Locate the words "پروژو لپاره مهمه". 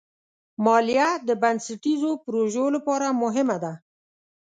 2.25-3.57